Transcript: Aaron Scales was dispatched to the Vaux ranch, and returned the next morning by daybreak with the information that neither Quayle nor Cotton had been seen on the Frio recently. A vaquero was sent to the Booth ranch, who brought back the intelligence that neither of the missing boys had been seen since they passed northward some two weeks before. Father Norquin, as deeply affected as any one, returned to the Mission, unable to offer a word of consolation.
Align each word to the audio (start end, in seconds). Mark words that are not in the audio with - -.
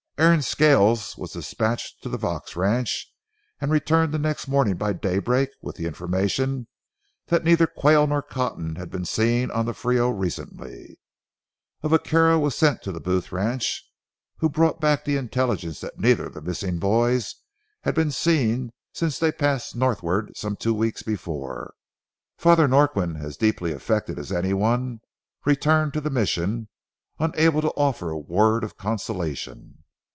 Aaron 0.17 0.43
Scales 0.43 1.17
was 1.17 1.31
dispatched 1.33 2.03
to 2.03 2.07
the 2.09 2.15
Vaux 2.15 2.55
ranch, 2.55 3.11
and 3.59 3.71
returned 3.71 4.13
the 4.13 4.19
next 4.19 4.47
morning 4.47 4.77
by 4.77 4.93
daybreak 4.93 5.49
with 5.63 5.77
the 5.77 5.87
information 5.87 6.67
that 7.25 7.43
neither 7.43 7.65
Quayle 7.65 8.05
nor 8.05 8.21
Cotton 8.21 8.75
had 8.75 8.91
been 8.91 9.03
seen 9.03 9.49
on 9.49 9.65
the 9.65 9.73
Frio 9.73 10.11
recently. 10.11 10.99
A 11.81 11.89
vaquero 11.89 12.37
was 12.37 12.53
sent 12.53 12.83
to 12.83 12.91
the 12.91 12.99
Booth 12.99 13.31
ranch, 13.31 13.83
who 14.37 14.47
brought 14.47 14.79
back 14.79 15.05
the 15.05 15.17
intelligence 15.17 15.81
that 15.81 15.97
neither 15.97 16.27
of 16.27 16.35
the 16.35 16.41
missing 16.41 16.77
boys 16.77 17.37
had 17.81 17.95
been 17.95 18.11
seen 18.11 18.73
since 18.93 19.17
they 19.17 19.31
passed 19.31 19.75
northward 19.75 20.37
some 20.37 20.55
two 20.55 20.75
weeks 20.75 21.01
before. 21.01 21.73
Father 22.37 22.67
Norquin, 22.67 23.17
as 23.19 23.37
deeply 23.37 23.71
affected 23.71 24.19
as 24.19 24.31
any 24.31 24.53
one, 24.53 24.99
returned 25.45 25.93
to 25.93 26.01
the 26.01 26.11
Mission, 26.11 26.69
unable 27.17 27.61
to 27.63 27.69
offer 27.71 28.11
a 28.11 28.19
word 28.19 28.63
of 28.63 28.77
consolation. 28.77 29.79